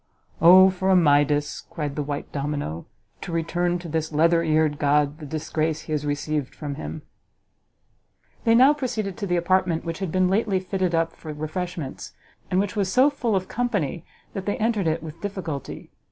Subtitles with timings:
[0.41, 2.87] "O for a Midas," cried the white domino,
[3.21, 7.03] "to return to this leather eared god the disgrace he received from him!"
[8.43, 12.13] They now proceeded to the apartment which had been lately fitted up for refreshments,
[12.49, 14.03] and which was so full of company
[14.33, 15.91] that they entered it with difficulty.